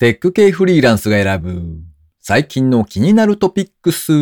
[0.00, 1.62] テック系フリーランスが選ぶ
[2.22, 4.14] 最近の気になるトピックス。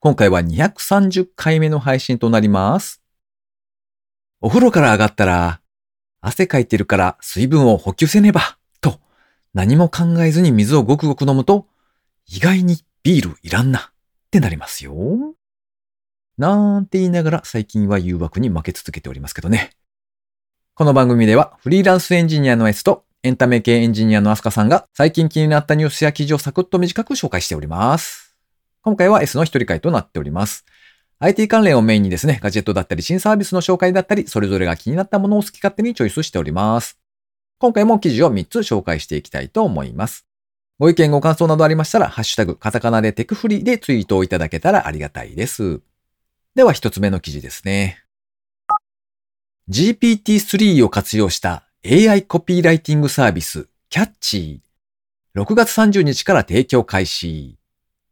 [0.00, 3.02] 今回は230回目の配信となります。
[4.40, 5.60] お風呂から上がったら、
[6.22, 9.00] 汗かいてるから水分を補給せねば、と
[9.52, 11.66] 何も考えずに水をごくごく飲むと、
[12.26, 13.82] 意外にビールいらんなっ
[14.30, 14.94] てなりますよ。
[16.38, 19.72] なんて言いながら最近は誘惑に負け続けておりますけどね。
[20.74, 28.36] この番組ではフリーランスエンジニアの S とエンタメ系エンジニアのアスカさんが最近気になったニュースや記事をサクッと短く紹介しております。
[28.82, 30.66] 今回は S の一人会となっております。
[31.20, 36.98] IT 関連をメインにですね、ガジェットだったり新サービスの紹介だったり、それぞれが気になったものを好き勝手にチョイスしております。
[37.60, 40.26] 今回も記事を3つ紹介していきたいと思います。
[40.78, 45.80] ご意見ご感想などありましたら、ハッシュタグ、カタカナでテクフリーでツイートをいただけたらありがたいです。
[46.54, 48.04] では一つ目の記事ですね。
[49.70, 55.42] GPT-3 を活用した AI コピーライティングサービスキャッチー。
[55.42, 57.58] 6月30日から提供開始。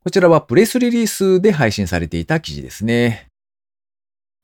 [0.05, 3.28] こちらはプレスリリースで配信されていた記事ですね。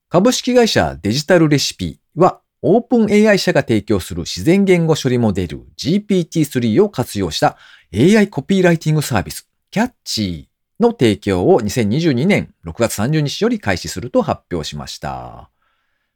[0.09, 7.59] 株式会社デジタルレシピはオープン AI 社が提供する自然言語処理モデル GPT-3 を活用した
[7.95, 15.51] AI コピーライティングサービスキャッチーの提供を2022年6月30日より開始すると発表しました。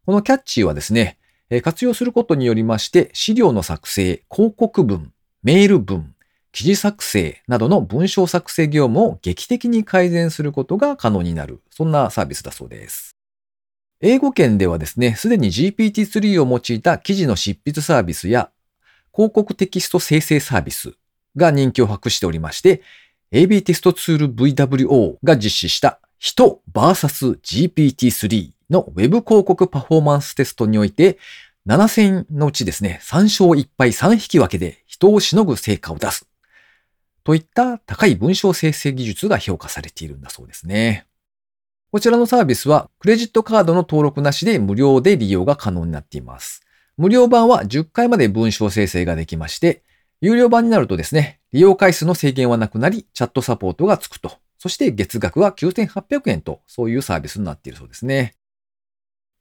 [0.06, 1.18] このキャッチーはですね、
[1.60, 6.14] 活用することによりまして、資料の作成、広告文、メール文、
[6.52, 13.16] 記事作成などの文章作成業務を劇的に改善することが可能になる、そんなサービスだそうです。
[14.00, 18.50] 英語圏ではですね、すでに GPT-3 を用いた記事の執筆サービスや
[19.14, 20.94] 広告テキスト生成サービス
[21.36, 22.82] が人気を博しておりまして、
[23.32, 31.18] AB テストツール VWO が実施した人 vs GPT-3 の Web 広告パフォーマンステストにおいて、
[31.68, 36.26] 7戦のうちですね、3勝1敗3引き分けで人をしのぐ成果を出す。
[37.22, 41.06] といった高い文章生成技術が評価されているんだそうですね。
[41.92, 46.62] こちらのサービスはクレジットカードの登録なしで無料で利用が可能になっています。
[46.96, 49.82] 無料版は10回まで文章生成ができまして、
[50.20, 54.32] 有料版になるとですね、利用回数の制限はなくなり、チャットサポートがつくと。
[54.58, 58.34] そして月額は9800円と、そういうサービスになっているそうですね。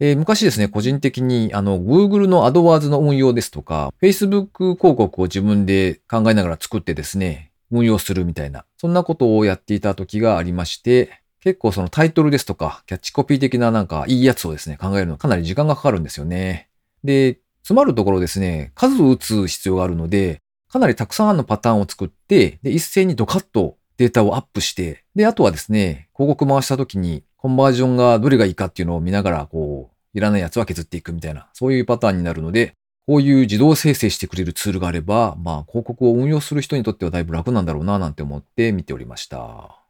[0.04, 16.70] えー、昔ですね、個人的にあの Google の AdWords の運用ですとか、Facebook 広告を自分で考えながら作ってですね、運用するみたいな、そんなことをやっていた時がありまして、結構そのタイトルですとか、キャッチコピー的ななんかいいやつをですね、考えるのかなり時間がかかるんですよね。
[17.04, 32.74] で、詰まるところですね、数を打つ必要があるので、かなりたくさんのパターンを作って、で、一斉にドカッとデータをアップして、で、あとはですね、広告回した時にコンバージョンがどれがいいかっていうのを見ながら、こう、いらないやつは削っていくみたいな、そういうパターンになるので、
[33.08, 39.82] こういう自動生成してくれるツールがあれば、まあ広告を運用する人にとってはだいぶ楽なんだろうななんて思って見ておりました。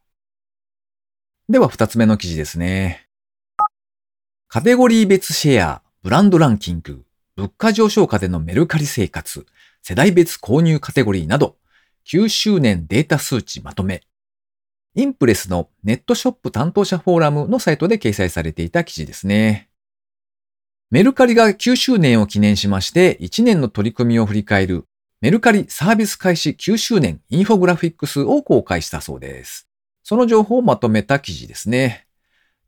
[1.48, 3.06] では二つ目の記事ですね。
[4.48, 7.04] カテゴリー別シェア、ブランドランキング、
[7.36, 9.46] 物価上昇下でのメルカリ生活、
[9.82, 11.56] 世代別購入カテゴリーなど、
[12.06, 14.02] 9周年データ数値まとめ。
[14.94, 19.71] インプレスのネットショップ担当者フォーラムのサイトで掲載されていた記事ですね。
[20.92, 24.84] メルカリが9周年を記念しまして1年の取り組みを振り返る
[25.22, 29.66] メルカリサービス開始9周年インフォグラフィックスを公開したそうです。
[30.02, 32.06] その情報をまとめた記事ですね。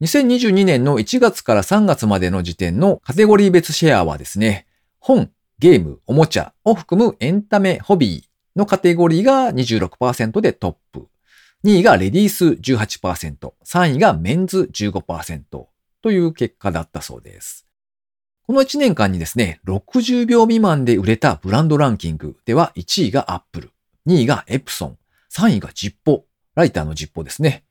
[0.00, 4.66] 2022年の1月から3月までの時点のカテゴリー別シェアはですね、
[5.00, 11.08] 本、ゲーム、おもちゃを含むエンタメ、ホビーのカテゴリーが26%でトップ。
[11.66, 15.42] 2位がレディース18%、3位がメンズ15%
[16.00, 17.66] という結果だったそうです。
[18.46, 23.70] この1年間にですね、60秒未満で売れたブランドランキングでは1位がアップル、
[24.06, 24.98] 2位がエプソン、
[25.32, 27.64] 3位がジッポ、ライターのジッポですね。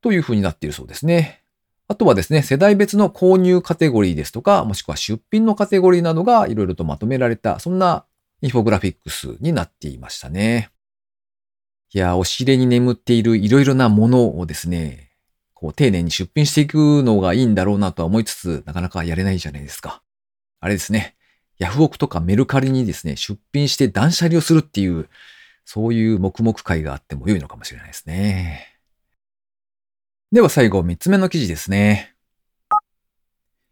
[0.00, 1.44] という風になっているそうですね。
[1.86, 8.04] あとはですね、世代別の購入カテゴリーですとか、もしくは出品のカテゴリーなどがいろいろとまとめられた、そんな
[8.40, 10.70] インフォグラフィックスになっていましたね。
[11.94, 15.12] いや、お尻に眠っているいろいろなものをですね、
[15.62, 20.01] こう、丁寧に出品していくのがいいんだろうなとは思いつつ、なかなかやれないじゃないですか。
[20.62, 21.16] あれですね。
[21.58, 25.08] ヤフオクとかメルカリにですね、出品して断捨離をするっていう、
[25.64, 28.78] そういう黙々会があっても良いのかもしれないですね。
[30.30, 32.14] では最後、三つ目の記事ですね。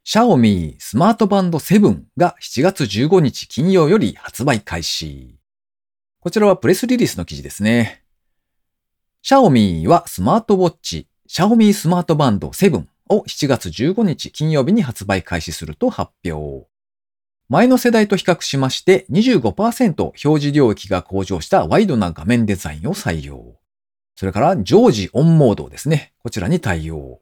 [0.02, 5.38] シャオミスマートバンド7が7月15日金曜より発売開始。
[6.18, 8.02] こちらはプレスリリースの記事ですね。
[9.22, 16.68] シャオミはスマートウォッチシャオミスマートバンド7を7月15日金曜日に発売開始すると発表。
[17.50, 23.56] 前の世代と比較しまして25%表示領域が向上したワイドな画面デザインを採用。
[24.14, 26.12] それから常時オンモードですね。
[26.22, 27.18] こちらに対応。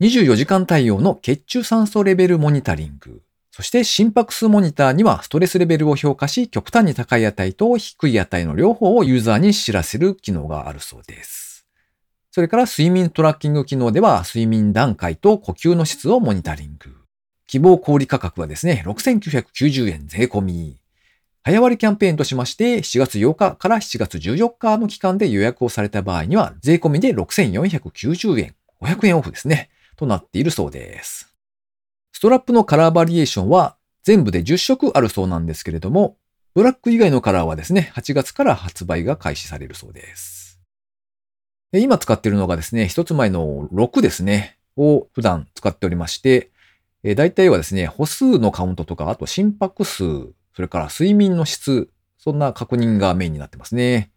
[0.00, 3.22] 24時間対応の血中酸素レベルモニタリング。
[3.50, 11.66] そして心拍数モニターにはストレスレベルを評価し、極端に高い値と低い値の両方をユーザーに知らせる機能があるそうです。
[12.30, 16.99] それから睡眠トラッキング機能では睡眠段階と呼吸の質をモニタリング。
[17.50, 20.78] 希望小売価格はですね、6990円税込み。
[21.42, 31.34] 早割キャンペーンとしまして、7月8日から7月14日の期間で予約をされた場合には、税込みで6490円、500円オフですね、となっているそうです。
[32.12, 36.18] ストラップのカラーバリエーションは全部で10色あるそうなんですけれども、
[36.54, 40.60] ブラック以外のカラーはですね、8月から発売が開始されるそうです。
[41.72, 46.52] 今使っているのがですね、一つ前の6ですね、を普段使っておりまして、
[47.02, 50.04] え大体はですね、歩数のカウントとか、あと心拍数、
[50.54, 54.10] それから睡眠の質、そんな確認がメインになってますね。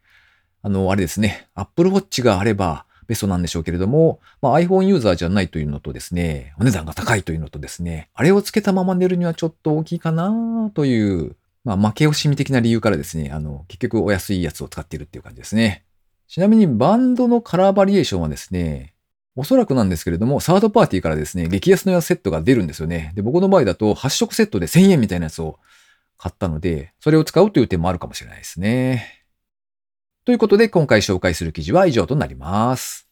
[0.62, 15.86] あの、あれですね、Apple Watch があればベストなんでしょうけれども、まあ、iPhone ユーザーじゃないというのとですね、お値段が高いというのとですね、あれをつけたまま寝るにはちょっと大きいかなという、まあ、負け惜しみ的な理由からですね、あの、結局お安いやつを使っているっていう感じですね。
[16.28, 18.93] ちなみにバンドのカラーバリエーションはですね、
[19.36, 23.14] おそらくなんですけれども、サードパーティーからですね、激安のやセットが出るんですよね。
[23.16, 25.60] で、僕の場合だと8色セットで1000円みたいなやつを
[26.18, 29.26] 買ったので、それを使うという点もあるかもしれないですね。
[30.26, 33.10] ということで、今回紹介する記事は以上となります。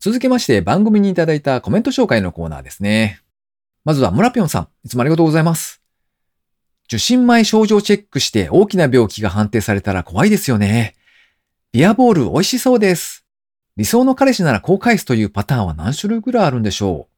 [0.00, 3.20] 続きまして、番組にいただいたコメント紹介のコーナーですね。
[3.84, 5.82] まずは、村ぴょんさん、いつもありがとうございます。
[6.86, 10.94] 受診前症状チェックして大きな病気が判定されたら怖いですよね。
[11.74, 13.26] ビアボール美味しそうです。
[13.76, 17.08] 理想の彼氏ならこう返すというパターンは何種類ぐらいあるんでしょ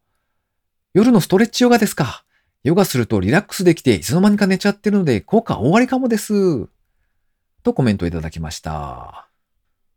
[0.94, 0.98] う？
[0.98, 2.24] 夜のストレッチヨガですか。
[2.64, 6.68] ヨガするとリラックスできていつの間にか寝ちゃってるので効果大ありかもです。
[7.62, 9.28] とコメントいただきました。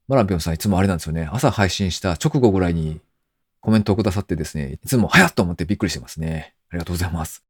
[0.09, 1.29] マランピョンさんいつもあれなんですよね。
[1.31, 2.99] 朝配信した直後ぐらいに
[3.61, 6.53] コメントをくださってですね、いつも早っと思ってびっくりしてますね。
[6.69, 7.45] ありがとうございます。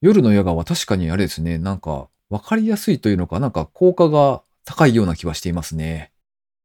[0.00, 6.10] 夜のヨガは確かにあれですね、なんかわかりやすいというのか、なんか効果が高いような気はしていますね。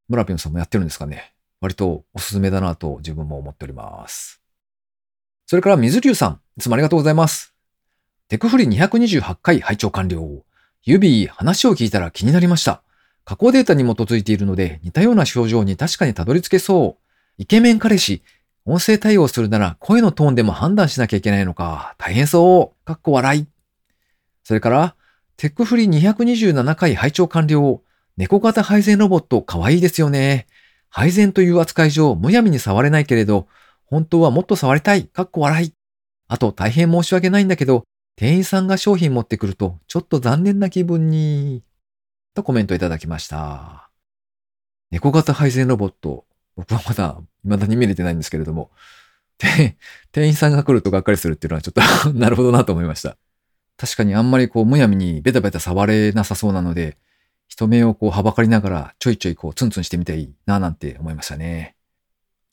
[0.08, 1.34] ムラピンさんもやってるんですかね。
[1.62, 4.42] 割とおすすめだなと自分も思っております。
[5.46, 7.54] それから水流さん、いつもありがとうございます。
[8.28, 10.44] テクフリ228回拝聴完了。
[10.84, 12.82] 指、話を聞いたら気になりました。
[13.26, 17.04] 加工データに基づいているので似たような症状に確かにたどり着けそう。
[17.38, 18.22] イケメン彼氏、
[18.66, 21.96] 音声対応するなら声のトーンでも判断しなきゃいけないのか。
[21.98, 22.86] 大変そう。
[22.86, 23.48] かっこ笑い。
[24.44, 24.96] それから、
[25.38, 27.82] テックフリ227回拝聴完了。
[28.18, 30.48] 猫型配膳ロボット可愛いですよね。
[30.90, 33.48] 配膳という扱い上、むやみに触れないけれど、
[33.86, 35.08] 本当はもっと触りたい。
[35.08, 35.74] かっこ笑い。
[36.28, 37.84] あと大変申し訳ないんだけど、
[38.16, 41.64] 店員さんが商品持ってくると、ちょっと残念な気分に。
[42.36, 43.90] とコメントいただきました。
[44.92, 46.26] 猫型配膳ロボット。
[46.56, 48.70] 僕はまだ、未だに見れてないんですけれども、
[50.12, 53.18] 店員さんが来るとがっかりするっていうのはちょっと なるほどなと思いました。
[53.78, 56.98] 確かにあんまりこう、むやみにベタベタ触れなさそうなので、
[57.48, 61.76] 人目をこう、はばかりながら、ちょいちょいこう、ツンツンしてみたいな、なんて思いましたね。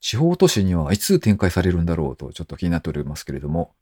[0.00, 3.74] 地方都市にはいつ展開されるんだろうとちょっと気になっておりますけれども、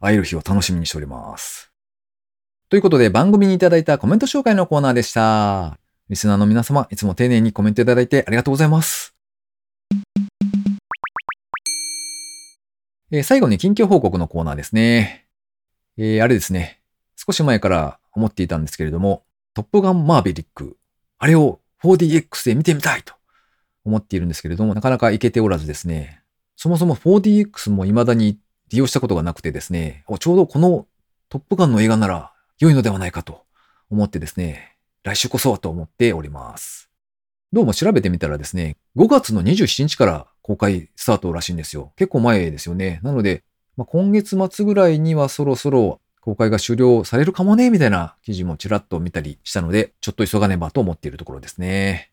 [0.00, 1.72] 会える日を楽しみにしております。
[2.68, 5.78] ということで番組にいただいたコメント紹介のコーナーでした。
[6.08, 9.14] リスナーの皆様、いつも丁寧にコメントいただいてありがとうございます。
[13.10, 15.26] えー、最後に近況報告のコーナーですね。
[15.96, 16.80] えー、あれですね。
[17.16, 19.23] 少し前から思っていたんですけれども、
[19.54, 20.76] トップガンマーベリック、
[21.18, 23.14] あれを 4DX で見てみたいと
[23.84, 26.22] 思っているんですけれども、なかなかいけておらずですね、
[26.56, 28.38] そもそも 4DX も未だに
[28.70, 30.88] 利用したことがなくてですね、ちょうどこの
[31.28, 33.44] トップガンの映画なら良いのではないかと
[33.90, 36.90] 思ってですね、来週こそはと思っております。
[37.52, 41.92] どうも調べてみたらですね、5月の27日から公開スタートらしいんですよ。
[41.94, 42.98] 結構前ですよね。
[43.04, 43.44] なので、
[43.76, 52.12] まあ、今月末ぐらいにはそろそろ公開が終了されるかもね、みたいな記事もちらっと見たりしたので、ちょっと急がねばと思っているところですね。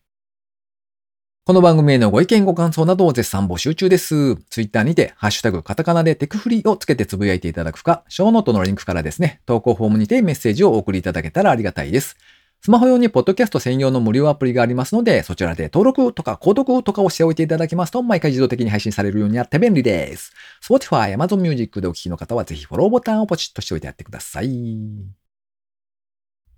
[1.46, 4.36] この番組へのご意見ご感想などを絶賛募集中です。
[4.50, 12.18] ツイッターにて、ハッシュタグカタカナでテクフリーをつけてつぶやいていただくか、ショーノートのリンクからですね、投稿フォームにてメッセージをお送りいただけたらありがたいです。
[12.64, 20.32] スマホ用にポッドキャスト専用の無料アプリがありますので、そちらで登録とか購読とかをしておいていただきますと、毎回自動的に配信されるようになって便利です。
[20.62, 24.46] Spotify、Amazon Music でお聞きの方はぜひフォローボタンをポチッとしておいてやってください。
[24.46, 25.08] い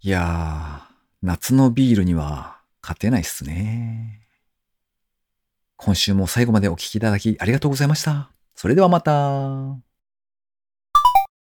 [0.02, 4.20] やー、夏のビールには勝てないっすね。
[5.76, 8.30] 今週も最後までお聴きいただきありがとうございました。
[8.54, 9.93] それではまた。